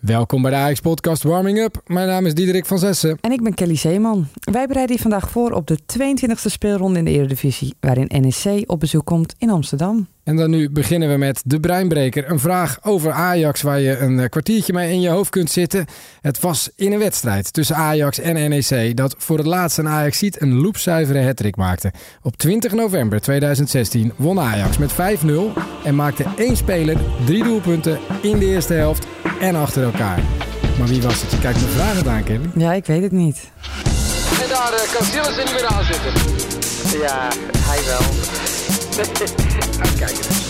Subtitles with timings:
[0.00, 1.82] Welkom bij de Ajax Podcast Warming Up.
[1.86, 3.18] Mijn naam is Diederik van Zessen.
[3.20, 4.26] En ik ben Kelly Zeeman.
[4.40, 8.80] Wij bereiden je vandaag voor op de 22e speelronde in de Eredivisie, waarin NEC op
[8.80, 10.08] bezoek komt in Amsterdam.
[10.24, 12.30] En dan nu beginnen we met de Breinbreker.
[12.30, 15.86] Een vraag over Ajax waar je een eh, kwartiertje mee in je hoofd kunt zitten.
[16.20, 20.18] Het was in een wedstrijd tussen Ajax en NEC dat voor het laatst een Ajax
[20.18, 21.92] ziet een loopzuivere hattrick maakte.
[22.22, 24.96] Op 20 november 2016 won Ajax met 5-0
[25.84, 26.96] en maakte één speler
[27.26, 29.06] drie doelpunten in de eerste helft
[29.40, 30.22] en achter elkaar.
[30.78, 31.30] Maar wie was het?
[31.30, 32.50] Je kijkt me vragen aan, Kelly.
[32.54, 33.50] Ja, ik weet het niet.
[34.42, 36.12] En daar uh, kan Sillis er niet meer aan zitten.
[37.00, 37.28] Ja,
[37.58, 38.00] hij wel.
[39.86, 40.46] Uitkijken.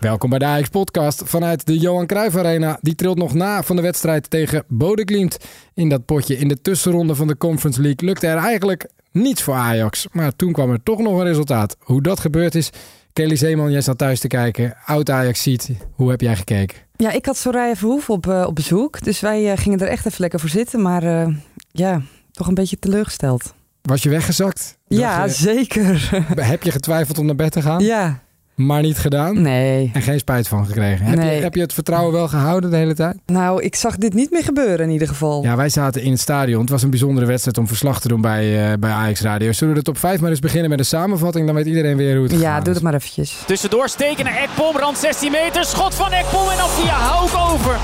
[0.00, 2.78] Welkom bij de Ajax Podcast vanuit de Johan Cruijff Arena.
[2.80, 5.28] Die trilt nog na van de wedstrijd tegen Bodø
[5.74, 9.54] In dat potje in de tussenronde van de Conference League lukte er eigenlijk niets voor
[9.54, 10.06] Ajax.
[10.12, 11.76] Maar toen kwam er toch nog een resultaat.
[11.78, 12.70] Hoe dat gebeurd is,
[13.12, 14.76] Kelly Zeeman, jij zat thuis te kijken.
[14.84, 15.70] Oud Ajax ziet.
[15.92, 16.87] Hoe heb jij gekeken?
[17.02, 19.04] Ja, ik had Soraya Verhoef op, uh, op bezoek.
[19.04, 20.82] Dus wij uh, gingen er echt even lekker voor zitten.
[20.82, 21.36] Maar uh,
[21.70, 23.54] ja, toch een beetje teleurgesteld.
[23.82, 24.78] Was je weggezakt?
[24.86, 26.08] Ja, je, zeker.
[26.34, 27.82] heb je getwijfeld om naar bed te gaan?
[27.82, 28.22] Ja.
[28.58, 29.42] Maar niet gedaan?
[29.42, 29.90] Nee.
[29.94, 31.06] En geen spijt van gekregen?
[31.06, 31.36] Heb, Nee.
[31.36, 33.16] je, heb je het vertrouwen wel gehouden de hele tijd?
[33.26, 35.42] Nou, ik zag dit niet meer gebeuren in ieder geval.
[35.42, 36.60] Ja, wij zaten in het stadion.
[36.60, 39.52] Het was een bijzondere wedstrijd om verslag te doen bij, uh, bij Ajax Radio.
[39.52, 41.46] Zullen we de top 5 maar eens beginnen met een samenvatting?
[41.46, 43.36] Dan weet iedereen weer hoe het Ja, gegaan doe het maar eventjes.
[43.46, 45.64] Tussendoor steken naar Ekpom, rand 16 meter.
[45.64, 47.76] Schot van Ekpom en dan via Hauk over.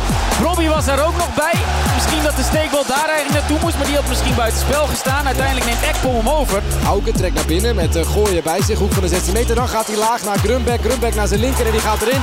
[0.43, 1.61] Robbie was er ook nog bij.
[1.95, 5.27] Misschien dat de steekbal daar eigenlijk naartoe moest, maar die had misschien buiten spel gestaan.
[5.27, 6.63] Uiteindelijk neemt Ekpom hem over.
[6.83, 8.79] Hauke trekt naar binnen met uh, gooien bij zich.
[8.79, 9.55] Hoek van de 16 meter.
[9.55, 10.91] Dan gaat hij laag naar Grunbeck.
[10.91, 12.21] Grunbeck naar zijn linker en die gaat erin.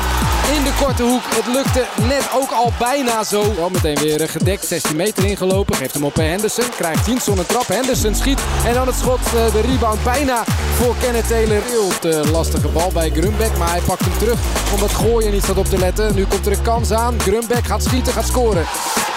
[0.55, 1.21] In de korte hoek.
[1.23, 3.55] Het lukte net ook al bijna zo.
[3.55, 4.65] Wel meteen weer uh, gedekt.
[4.65, 5.75] 16 meter ingelopen.
[5.75, 6.65] Geeft hem op Henderson.
[6.77, 7.67] Krijgt Dienson een trap.
[7.67, 8.39] Henderson schiet.
[8.65, 9.19] En dan het schot.
[9.19, 10.43] Uh, de rebound bijna
[10.77, 11.61] voor Kenneth Taylor.
[11.63, 13.57] Heel te lastige bal bij Grunbeck.
[13.57, 14.39] Maar hij pakt hem terug
[14.73, 16.15] omdat gooien niet staat op te letten.
[16.15, 17.19] Nu komt er een kans aan.
[17.19, 18.65] Grunbeck gaat schieten, gaat scoren.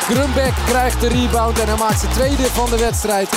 [0.09, 3.29] Grunbeck krijgt de rebound en hij maakt zijn tweede van de wedstrijd.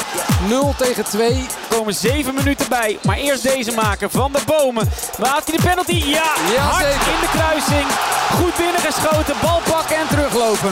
[0.48, 1.32] 0 tegen 2.
[1.32, 4.90] Er komen 7 minuten bij, maar eerst deze maken van de bomen.
[5.20, 5.77] Maakt hij de?
[5.86, 6.24] Ja,
[6.56, 7.08] Ja, hard zeker.
[7.14, 7.88] in de kruising.
[8.32, 10.72] Goed binnengeschoten, bal pakken en teruglopen.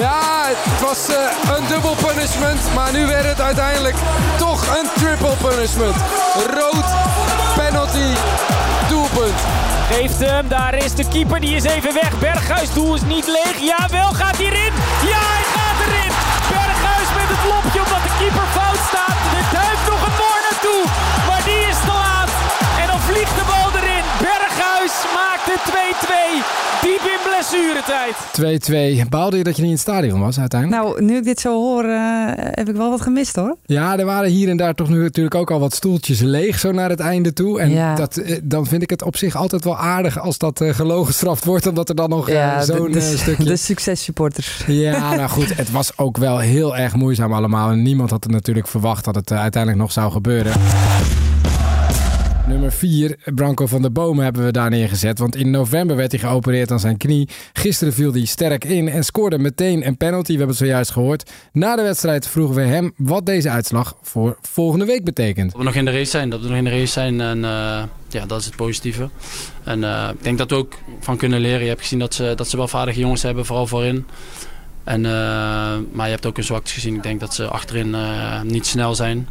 [0.00, 2.60] Ja, het was uh, een dubbel punishment.
[2.74, 3.96] Maar nu werd het uiteindelijk
[4.38, 5.96] toch een triple punishment.
[6.58, 6.86] Rood,
[7.56, 8.08] penalty,
[8.88, 9.40] doelpunt.
[9.90, 12.18] Geeft hem, daar is de keeper, die is even weg.
[12.18, 13.56] Berghuis, doel is niet leeg.
[13.58, 14.72] Jawel, gaat hij erin?
[15.12, 16.12] Ja, hij gaat erin!
[16.52, 19.16] Berghuis met het lopje omdat de keeper fout staat.
[19.38, 20.82] Er duikt nog een moor naartoe,
[27.60, 29.04] blessuretijd.
[29.04, 29.08] 2-2.
[29.08, 30.82] Baalde je dat je niet in het stadion was uiteindelijk?
[30.82, 33.56] Nou, nu ik dit zo hoor, uh, heb ik wel wat gemist hoor.
[33.64, 36.72] Ja, er waren hier en daar toch nu natuurlijk ook al wat stoeltjes leeg zo
[36.72, 37.60] naar het einde toe.
[37.60, 37.94] En Ja.
[37.94, 41.06] dat, eh, dan vind ik het op zich altijd wel aardig als dat uh, gelogen
[41.06, 41.66] gestraft wordt.
[41.66, 43.44] Omdat er dan nog uh, zo'n de, de, stukje...
[43.54, 44.64] de successupporters.
[44.66, 45.56] Ja, nou goed.
[45.56, 47.70] Het was ook wel heel erg moeizaam allemaal.
[47.70, 50.52] En niemand had het natuurlijk verwacht dat het uh, uiteindelijk nog zou gebeuren.
[52.46, 55.18] Nummer 4, Branko van der Bomen hebben we daar neergezet.
[55.18, 57.28] Want in november werd hij geopereerd aan zijn knie.
[57.52, 60.32] Gisteren viel hij sterk in en scoorde meteen een penalty.
[60.32, 61.30] We hebben het zojuist gehoord.
[61.52, 65.50] Na de wedstrijd vroegen we hem wat deze uitslag voor volgende week betekent.
[65.50, 67.38] Dat we nog in de race zijn, dat we nog in de race zijn en
[67.38, 69.08] uh, ja, dat is het positieve.
[69.64, 71.62] En uh, ik denk dat we ook van kunnen leren.
[71.62, 74.06] Je hebt gezien dat ze, dat ze wel vaardige jongens hebben, vooral voorin.
[74.84, 75.10] En, uh,
[75.92, 76.94] maar je hebt ook een zwakte gezien.
[76.94, 77.96] Ik denk dat ze achterin
[78.44, 79.28] niet snel zijn.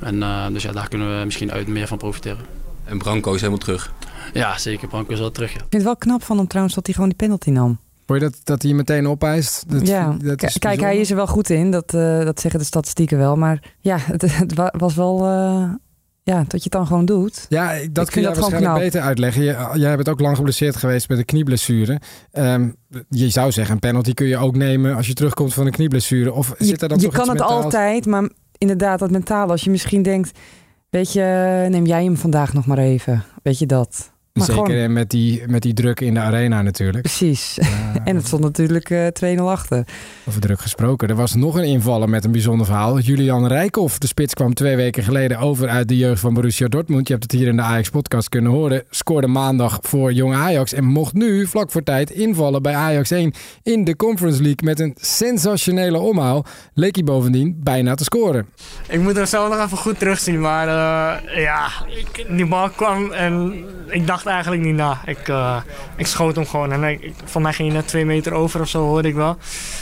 [0.00, 2.44] En uh, dus ja, daar kunnen we misschien uit meer van profiteren.
[2.84, 3.92] En Branco is helemaal terug.
[4.32, 4.88] Ja, zeker.
[4.88, 5.50] Branco is wel terug.
[5.50, 5.56] Ja.
[5.56, 7.78] Ik vind het wel knap van hem trouwens dat hij gewoon die penalty nam.
[8.06, 9.70] Hoor je dat, dat hij meteen opeist?
[9.70, 10.86] Dat, ja, dat is kijk, bijzonder.
[10.86, 11.70] hij is er wel goed in.
[11.70, 13.36] Dat, uh, dat zeggen de statistieken wel.
[13.36, 15.24] Maar ja, het, het was wel...
[15.24, 15.70] Uh,
[16.22, 17.46] ja, dat je het dan gewoon doet.
[17.48, 18.78] Ja, dat ik kun je dat waarschijnlijk knap.
[18.78, 19.42] beter uitleggen.
[19.42, 22.00] Je, jij bent ook lang geblesseerd geweest met een knieblessure.
[22.32, 22.76] Um,
[23.08, 26.32] je zou zeggen, een penalty kun je ook nemen als je terugkomt van een knieblessure.
[26.32, 27.64] Of je, zit er dan je toch kan iets het mentaals?
[27.64, 29.52] altijd, maar inderdaad dat mentale.
[29.52, 30.38] Als je misschien denkt,
[30.90, 33.24] weet je, neem jij hem vandaag nog maar even.
[33.42, 34.12] Weet je dat?
[34.36, 37.02] Maar Zeker gewoon, met die, met die druk in de arena natuurlijk.
[37.02, 37.58] precies.
[38.04, 39.84] en het stond natuurlijk uh, 2-0 achter.
[40.28, 41.08] Over druk gesproken.
[41.08, 42.98] Er was nog een invaller met een bijzonder verhaal.
[42.98, 47.06] Julian Rijkoff, de spits, kwam twee weken geleden over uit de jeugd van Borussia Dortmund.
[47.06, 48.84] Je hebt het hier in de Ajax-podcast kunnen horen.
[48.90, 53.32] Scoorde maandag voor Jong Ajax en mocht nu vlak voor tijd invallen bij Ajax 1
[53.62, 54.64] in de Conference League.
[54.64, 56.44] Met een sensationele omhaal
[56.74, 58.46] leek hij bovendien bijna te scoren.
[58.88, 63.12] Ik moet hem zelf nog even goed terugzien, maar uh, ja, ik, die bal kwam
[63.12, 65.00] en ik dacht eigenlijk niet na.
[65.04, 65.56] Ik, uh,
[65.96, 68.68] ik schoot hem gewoon en ik, van mij ging hij net twee meter over of
[68.68, 69.38] zo, hoorde ik wel.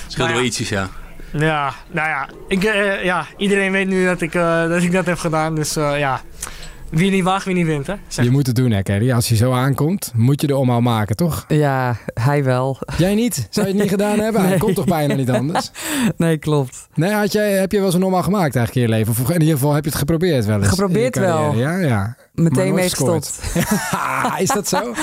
[0.06, 0.88] Scheelde ja, wel ietsjes, ja.
[1.32, 5.06] Ja, nou ja, ik, uh, ja iedereen weet nu dat ik, uh, dat ik dat
[5.06, 5.54] heb gedaan.
[5.54, 6.20] Dus ja,
[6.94, 7.94] wie niet waagt, wie niet wint, hè?
[8.08, 8.24] Zeg.
[8.24, 9.12] Je moet het doen, hè, Kerry.
[9.12, 11.44] Als je zo aankomt, moet je de omhaal maken, toch?
[11.48, 12.78] Ja, hij wel.
[12.96, 13.46] Jij niet?
[13.50, 14.44] Zou je het niet gedaan hebben?
[14.46, 15.70] Hij komt toch bijna niet anders?
[16.16, 16.88] Nee, klopt.
[16.94, 19.22] Nee, had jij, heb je wel eens een omhaal gemaakt eigenlijk in je leven?
[19.24, 20.68] Of in ieder geval heb je het geprobeerd wel eens?
[20.68, 21.54] Geprobeerd wel.
[21.54, 22.16] Ja, ja.
[22.34, 23.26] Meteen nooit mee gescoord.
[23.42, 23.82] gestopt.
[23.92, 24.94] Ah, is dat zo?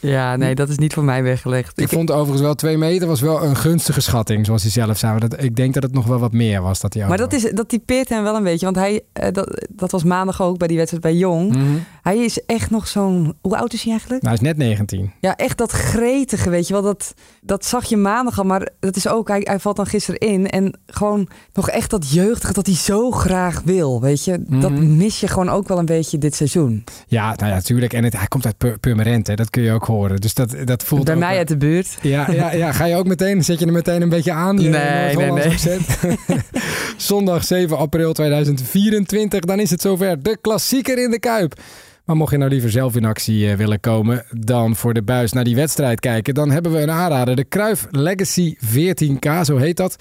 [0.00, 1.80] Ja, nee, dat is niet voor mij weggelegd.
[1.80, 5.18] Ik vond overigens wel twee meter was wel een gunstige schatting, zoals hij zelf zei.
[5.18, 7.50] Dat, ik denk dat het nog wel wat meer was dat hij Maar dat, is,
[7.52, 8.64] dat typeert hem wel een beetje.
[8.64, 11.48] Want hij, eh, dat, dat was maandag ook bij die wedstrijd bij Jong.
[11.56, 11.64] Mhm.
[12.02, 13.34] Hij is echt nog zo'n...
[13.40, 14.22] Hoe oud is hij eigenlijk?
[14.22, 15.12] Nou, hij is net 19.
[15.20, 16.82] Ja, echt dat gretige, weet je wel.
[16.82, 18.44] Dat, dat zag je maandag al.
[18.44, 19.28] Maar dat is ook...
[19.28, 20.48] Hij, hij valt dan gisteren in.
[20.50, 24.42] En gewoon nog echt dat jeugdige dat hij zo graag wil, weet je.
[24.48, 24.96] Dat Mhm.
[24.96, 26.84] mis je gewoon ook wel een beetje dit seizoen.
[27.06, 27.92] Ja, nou ja, natuurlijk.
[27.92, 29.34] En het, hij komt uit Pur- Purmerend, hè.
[29.34, 30.20] dat kun je ook horen.
[30.20, 31.98] Dus dat, dat voelt bij mij uit de buurt.
[32.02, 34.58] Ja, ja, ja, ga je ook meteen, zet je er meteen een beetje aan?
[34.58, 35.98] je Nee, nee, accent?
[36.96, 40.22] Zondag 7 april 2024, dan is het zover.
[40.22, 41.60] De klassieker in de Kuip.
[42.04, 45.32] Maar mocht je nou liever zelf in actie eh, willen komen dan voor de buis
[45.32, 47.36] naar die wedstrijd kijken, dan hebben we een aanrader.
[47.36, 49.96] De Kruif Legacy 14K, zo heet dat.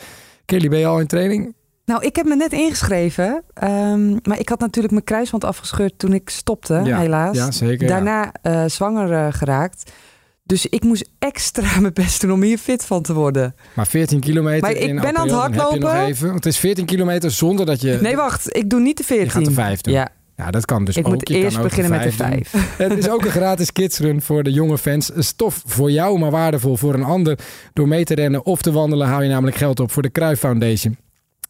[0.46, 1.54] Kelly, ben je al in training?
[1.90, 3.44] Nou, ik heb me net ingeschreven.
[3.54, 7.36] ehm, maar ik had natuurlijk mijn kruisband afgescheurd toen ik stopte, Ja, helaas.
[7.38, 7.94] ja, zeker, ja.
[7.94, 9.92] Daarna eh, zwanger eh, geraakt.
[10.44, 13.56] Dus ik moest extra mijn best doen om hier fit van te worden.
[13.76, 16.06] Maar 14 kilometer Maar ik in ben aan het hardlopen.
[16.06, 17.98] even, want het is 14 kilometer zonder dat je...
[18.02, 18.56] Nee, wacht.
[18.58, 19.26] Ik doe niet de 14.
[19.26, 19.94] Je gaat de vijf doen.
[19.94, 21.14] Ja, Ja, dat kan dus ik ook.
[21.14, 22.62] moet Je eerst ook beginnen met de vijf doen.
[22.62, 22.78] 5.
[22.78, 25.12] Het is ook een gratis kidsrun voor de jonge fans.
[25.18, 27.40] Stof voor jou, maar waardevol voor een ander.
[27.74, 30.40] Door mee te rennen of te wandelen hou je namelijk geld op voor de Kruif
[30.40, 30.98] Foundation.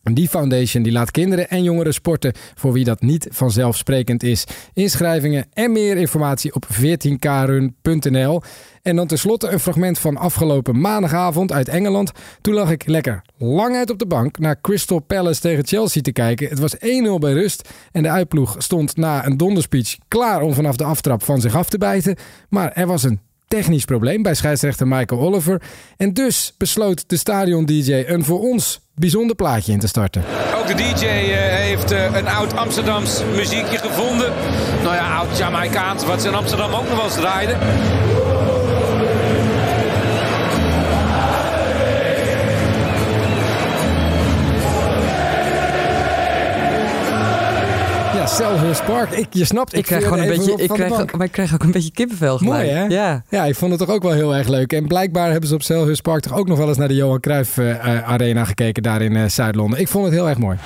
[0.03, 4.43] Die foundation die laat kinderen en jongeren sporten voor wie dat niet vanzelfsprekend is.
[4.73, 8.41] Inschrijvingen en meer informatie op 14krun.nl.
[8.81, 12.11] En dan tenslotte een fragment van afgelopen maandagavond uit Engeland.
[12.41, 16.11] Toen lag ik lekker lang uit op de bank naar Crystal Palace tegen Chelsea te
[16.11, 16.49] kijken.
[16.49, 16.79] Het was 1-0
[17.19, 21.41] bij rust en de uitploeg stond na een donderspeech klaar om vanaf de aftrap van
[21.41, 22.15] zich af te bijten.
[22.49, 23.19] Maar er was een
[23.49, 25.61] technisch probleem bij scheidsrechter Michael Oliver.
[25.97, 30.23] En dus besloot de stadion-dj een voor ons bijzonder plaatje in te starten.
[30.55, 34.33] Ook de DJ eh, heeft eh, een oud Amsterdams muziekje gevonden.
[34.83, 38.58] Nou ja, oud Jamaicaans, wat ze in Amsterdam ook nog wel eens.
[48.35, 49.11] Selhurst Park.
[49.11, 51.17] Ik, je snapt, ik, Ik krijg gewoon een beetje, ik krijg, bank.
[51.17, 52.55] maar ik krijg ook een beetje kippenvel gelijk.
[52.55, 52.85] Mooi hè?
[52.85, 53.23] Ja.
[53.29, 54.73] ja, ik vond het toch ook wel heel erg leuk.
[54.73, 57.19] En blijkbaar hebben ze op Selhurst Park toch ook nog wel eens naar de Johan
[57.19, 59.79] Cruijff eh, eh, Arena gekeken daar in eh, Zuid-Londen.
[59.79, 60.57] Ik vond het heel erg mooi.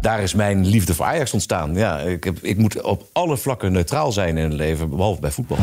[0.00, 1.74] Daar is mijn liefde voor Ajax ontstaan.
[1.74, 5.30] Ja, ik, heb, ik moet op alle vlakken neutraal zijn in het leven, behalve bij
[5.30, 5.58] voetbal.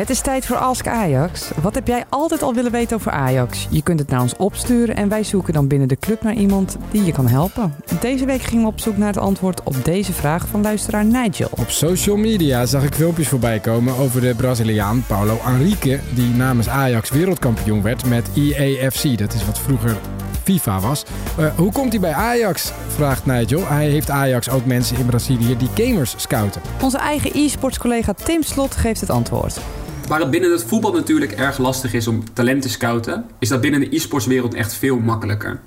[0.00, 1.50] Het is tijd voor Ask Ajax.
[1.62, 3.66] Wat heb jij altijd al willen weten over Ajax?
[3.70, 6.76] Je kunt het naar ons opsturen en wij zoeken dan binnen de club naar iemand
[6.90, 7.74] die je kan helpen.
[8.00, 11.48] Deze week gingen we op zoek naar het antwoord op deze vraag van luisteraar Nigel.
[11.50, 16.68] Op social media zag ik filmpjes voorbij komen over de Braziliaan Paulo Henrique, die namens
[16.68, 19.18] Ajax wereldkampioen werd met EAFC.
[19.18, 19.96] Dat is wat vroeger
[20.42, 21.04] FIFA was.
[21.38, 22.72] Eh, hoe komt hij bij Ajax?
[22.88, 23.66] vraagt Nigel.
[23.66, 26.60] Hij heeft Ajax ook mensen in Brazilië die gamers scouten.
[26.82, 29.60] Onze eigen e-sports collega Tim Slot geeft het antwoord.
[30.10, 33.60] Waar het binnen het voetbal natuurlijk erg lastig is om talent te scouten, is dat
[33.60, 35.60] binnen de e-sportswereld echt veel makkelijker.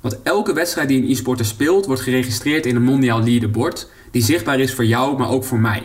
[0.00, 4.60] Want elke wedstrijd die een e-sporter speelt, wordt geregistreerd in een mondiaal leaderboard, die zichtbaar
[4.60, 5.82] is voor jou, maar ook voor mij.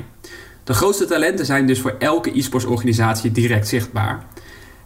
[0.63, 4.25] De grootste talenten zijn dus voor elke e-sportsorganisatie direct zichtbaar.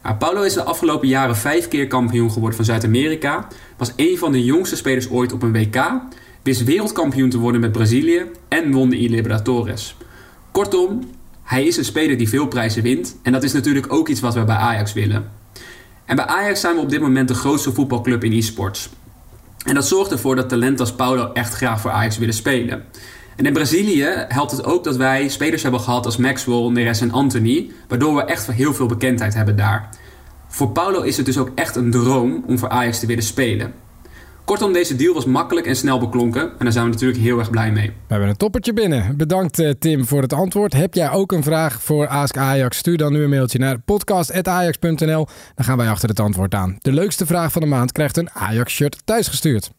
[0.03, 4.31] Ja, Paulo is de afgelopen jaren vijf keer kampioen geworden van Zuid-Amerika, was een van
[4.31, 5.91] de jongste spelers ooit op een WK,
[6.43, 9.95] wist wereldkampioen te worden met Brazilië en won de E-Libertadores.
[10.51, 10.99] Kortom,
[11.49, 13.15] hij is een speler die veel prijzen wint.
[13.23, 15.29] En dat is natuurlijk ook iets wat we bij Ajax willen.
[16.05, 18.89] En bij Ajax zijn we op dit moment de grootste voetbalclub in e-sports.
[19.65, 22.83] En dat zorgt ervoor dat talenten als Paulo echt graag voor Ajax willen spelen.
[23.35, 27.11] En in Brazilië helpt het ook dat wij spelers hebben gehad als Maxwell, Neres en
[27.11, 29.89] Anthony, waardoor we echt heel veel bekendheid hebben daar.
[30.47, 33.73] Voor Paulo is het dus ook echt een droom om voor Ajax te willen spelen.
[34.49, 37.49] Kortom, deze deal was makkelijk en snel beklonken en daar zijn we natuurlijk heel erg
[37.49, 37.87] blij mee.
[37.87, 39.17] We hebben een toppertje binnen.
[39.17, 40.73] Bedankt eh, Tim voor het antwoord.
[40.73, 42.77] Heb jij ook een vraag voor Ask Ajax?
[42.77, 45.27] Stuur dan nu een mailtje naar podcast.ajax.nl.
[45.55, 46.77] Dan gaan wij achter het antwoord aan.
[46.81, 49.71] De leukste vraag van de maand krijgt een Ajax-shirt thuisgestuurd.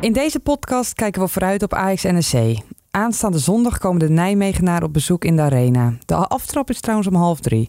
[0.00, 2.58] In deze podcast kijken we vooruit op Ajax NEC.
[2.90, 5.94] Aanstaande zondag komen de Nijmegenaren op bezoek in de arena.
[6.06, 7.68] De aftrap is trouwens om half drie.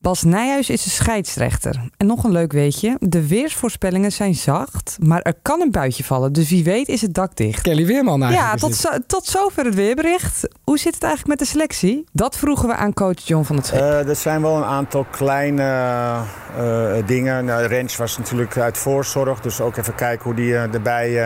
[0.00, 1.80] Bas Nijhuis is de scheidsrechter.
[1.96, 2.96] En nog een leuk weetje.
[2.98, 6.32] De weersvoorspellingen zijn zacht, maar er kan een buitje vallen.
[6.32, 7.62] Dus wie weet is het dak dicht.
[7.62, 8.60] Kelly Weerman Ja, eigenlijk.
[8.60, 8.80] tot, dit.
[8.80, 10.48] zo, tot zover het weerbericht.
[10.64, 12.04] Hoe zit het eigenlijk met de selectie?
[12.12, 13.80] Dat vroegen we aan coach John van het Schip.
[13.80, 17.44] Eh, er zijn wel een aantal kleine eh, eh, dingen.
[17.44, 19.40] Nou, Rens was natuurlijk uit voorzorg.
[19.40, 21.24] Dus ook even kijken hoe die erbij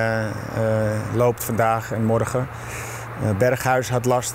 [1.14, 2.48] loopt vandaag en morgen.
[3.22, 4.34] Eh, Berghuis had last.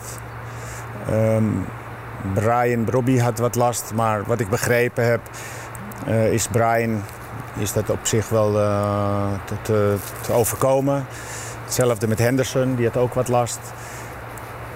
[1.10, 1.43] Ehm,
[2.33, 3.91] Brian Brobby had wat last.
[3.93, 5.21] Maar wat ik begrepen heb,
[6.05, 7.01] eh, is Brian
[7.57, 11.05] is dat op zich wel eh, te, te, te overkomen.
[11.65, 13.59] Hetzelfde met Henderson, die had ook wat last.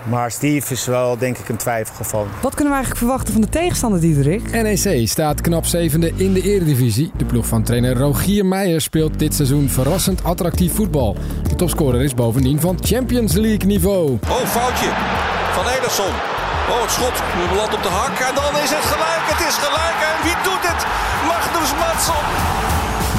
[0.10, 2.28] Maar Steve is wel denk ik een twijfelgeval.
[2.42, 4.52] Wat kunnen we eigenlijk verwachten van de tegenstander, Diederik?
[4.52, 7.12] NEC staat knap zevende in de eredivisie.
[7.18, 11.16] De ploeg van trainer Rogier Meijer speelt dit seizoen verrassend attractief voetbal.
[11.50, 14.18] De topscorer is bovendien van Champions League niveau.
[14.30, 14.90] Oh, foutje
[15.54, 16.33] van Ederson.
[16.72, 17.18] Oh, het schot
[17.50, 18.20] belandt op de hak.
[18.30, 19.24] En dan is het gelijk.
[19.34, 19.98] Het is gelijk.
[20.10, 20.82] En wie doet het?
[21.30, 22.26] Magnus Matson.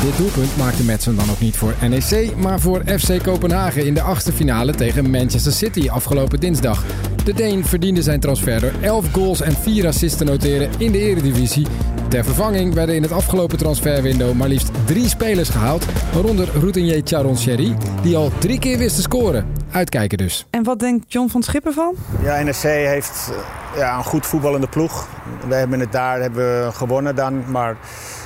[0.05, 4.03] Dit doelpunt maakte Madsen dan ook niet voor NEC, maar voor FC Kopenhagen in de
[4.03, 6.85] achtste finale tegen Manchester City afgelopen dinsdag.
[7.25, 10.99] De Deen verdiende zijn transfer door 11 goals en 4 assists te noteren in de
[10.99, 11.67] eredivisie.
[12.09, 17.39] Ter vervanging werden in het afgelopen transferwindow maar liefst drie spelers gehaald, waaronder routinier Charon
[17.39, 19.64] Sherry, die al drie keer wist te scoren.
[19.75, 20.47] Uitkijken dus.
[20.51, 21.95] En wat denkt John van het Schip ervan?
[22.23, 25.09] Ja, NEC heeft eh, ja, een goed voetballende ploeg.
[25.49, 27.51] We hebben het daar hebben we gewonnen dan.
[27.51, 27.77] Maar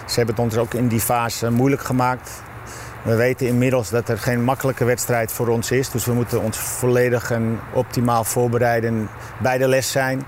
[0.07, 2.31] ze hebben het ons ook in die fase moeilijk gemaakt.
[3.03, 5.91] We weten inmiddels dat er geen makkelijke wedstrijd voor ons is.
[5.91, 9.09] Dus we moeten ons volledig en optimaal voorbereiden en
[9.43, 10.23] bij de les zijn.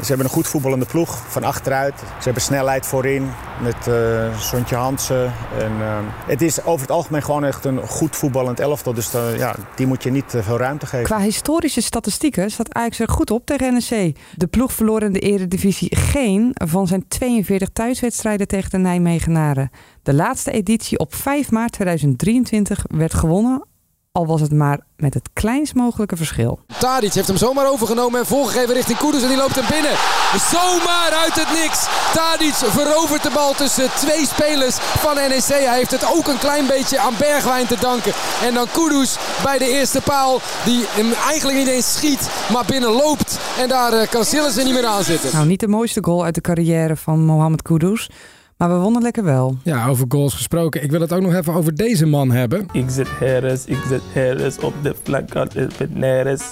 [0.00, 1.98] Ze hebben een goed voetballende ploeg van achteruit.
[1.98, 3.30] Ze hebben snelheid voorin
[3.62, 5.32] met eh Sontje Hansen.
[5.58, 8.94] En, eh, het is over het algemeen gewoon echt een goed voetballend elftal.
[8.94, 11.04] Dus eh, ja, die moet je niet veel ruimte geven.
[11.04, 14.16] Qua historische statistieken staat Ajax er goed op tegen NEC.
[14.34, 19.70] De ploeg verloor in de eredivisie geen van zijn 42 thuiswedstrijden tegen de Nijmegenaren.
[20.02, 23.64] De laatste editie op 5 maart 2023 werd gewonnen,
[24.16, 26.60] al was het maar met het kleinst mogelijke verschil.
[26.78, 29.96] Tadic heeft hem zomaar overgenomen en voorgegeven richting Kudus en die loopt hem binnen.
[30.52, 31.86] Zomaar uit het niks.
[32.14, 35.44] Tadic verovert de bal tussen twee spelers van NEC.
[35.44, 38.12] Hij heeft het ook een klein beetje aan Bergwijn te danken.
[38.42, 42.90] En dan Kudus bij de eerste paal die hem eigenlijk niet eens schiet, maar binnen
[42.90, 43.38] loopt.
[43.58, 45.30] En daar eh, kan Sillissen niet meer aan zitten.
[45.32, 48.10] Nou, niet de mooiste goal uit de carrière van Mohamed Kudus,
[48.56, 49.56] maar we wonnen lekker wel.
[49.62, 50.82] Ja, over goals gesproken.
[50.82, 52.66] Ik wil het ook nog even over deze man hebben.
[52.72, 54.94] Ik zet Harris, ik zet Harris op de
[55.88, 56.42] Neres.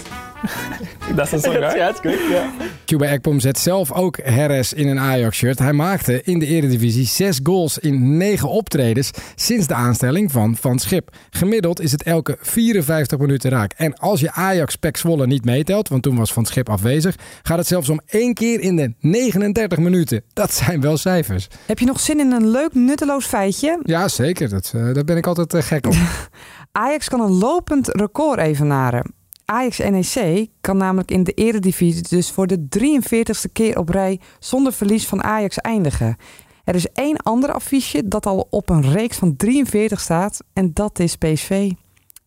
[1.17, 1.59] Dat is een song?
[1.59, 2.51] Ja, het is goed, ja.
[2.85, 5.59] Cuba Ekpom zet zelf ook Herres in een Ajax-shirt.
[5.59, 10.79] Hij maakte in de Eredivisie zes goals in negen optredens sinds de aanstelling van Van
[10.79, 11.17] Schip.
[11.31, 13.73] Gemiddeld is het elke 54 minuten raak.
[13.77, 17.59] En als je Ajax Pek Zwolle niet meetelt, want toen was Van Schip afwezig, gaat
[17.59, 20.23] het zelfs om één keer in de 39 minuten.
[20.33, 21.49] Dat zijn wel cijfers.
[21.67, 23.81] Heb je nog zin in een leuk, nutteloos feitje?
[23.83, 24.49] Ja, zeker.
[24.49, 25.95] Dat, eh, daar ben ik altijd eh, gek op.
[26.73, 29.15] Ajax kan een lopend record evenaren.
[29.45, 34.73] Ajax NEC kan namelijk in de eredivisie dus voor de 43ste keer op rij zonder
[34.73, 36.17] verlies van Ajax eindigen.
[36.65, 40.99] Er is één ander affiche dat al op een reeks van 43 staat en dat
[40.99, 41.71] is PSV.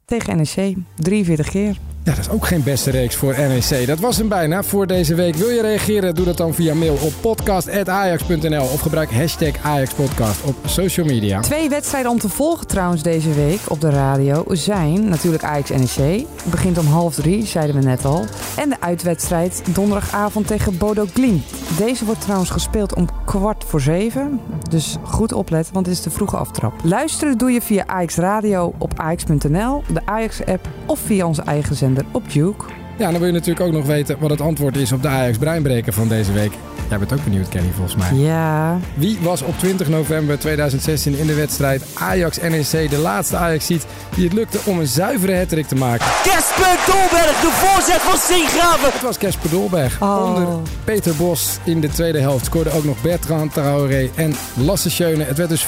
[0.05, 1.77] Tegen NEC, 43 keer.
[2.07, 3.87] Ja, dat is ook geen beste reeks voor NEC.
[3.87, 5.35] Dat was hem bijna voor deze week.
[5.35, 6.15] Wil je reageren?
[6.15, 11.39] Doe dat dan via mail op podcast.ajax.nl of gebruik hashtag AjaxPodcast op social media.
[11.39, 16.25] Twee wedstrijden om te volgen trouwens deze week op de radio zijn natuurlijk Ajax NEC.
[16.49, 18.25] Begint om half drie, zeiden we net al.
[18.57, 21.45] En de uitwedstrijd donderdagavond tegen Bodo Glimt.
[21.77, 24.39] Deze wordt trouwens gespeeld om kwart voor zeven.
[24.69, 26.73] Dus goed opletten, want het is de vroege aftrap.
[26.83, 31.96] Luisteren doe je via Ajax Radio op ajax.nl, de Ajax-app of via onze eigen zender
[32.11, 32.65] op Duke.
[32.97, 35.37] Ja, dan wil je natuurlijk ook nog weten wat het antwoord is op de Ajax
[35.37, 36.51] Breinbreker van deze week.
[36.89, 38.19] Jij bent ook benieuwd, Kenny, volgens mij.
[38.19, 38.79] Ja.
[38.93, 43.85] Wie was op 20 november 2016 in de wedstrijd Ajax-NEC de laatste Ajax-ziet
[44.15, 46.05] die het lukte om een zuivere hattrick te maken?
[46.23, 48.91] Kesper Dolberg, de voorzet van Singgraven.
[48.91, 50.01] Het was Kesper Dolberg.
[50.01, 50.25] Oh.
[50.27, 50.47] Onder
[50.83, 55.23] Peter Bos in de tweede helft scoorde ook nog Bertrand Traoré en Lasse Schöne.
[55.23, 55.67] Het werd dus 5-0,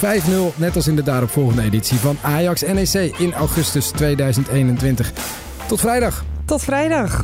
[0.55, 5.11] net als in de daaropvolgende editie van Ajax-NEC in augustus 2021.
[5.69, 6.23] Tot vrijdag.
[6.45, 7.23] Tot vrijdag.